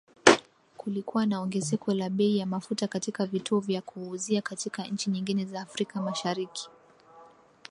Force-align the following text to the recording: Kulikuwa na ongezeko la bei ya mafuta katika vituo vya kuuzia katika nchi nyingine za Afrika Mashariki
Kulikuwa 0.77 1.25
na 1.25 1.41
ongezeko 1.41 1.93
la 1.93 2.09
bei 2.09 2.37
ya 2.37 2.45
mafuta 2.45 2.87
katika 2.87 3.25
vituo 3.25 3.59
vya 3.59 3.81
kuuzia 3.81 4.41
katika 4.41 4.83
nchi 4.87 5.09
nyingine 5.09 5.45
za 5.45 5.61
Afrika 5.61 6.01
Mashariki 6.01 6.69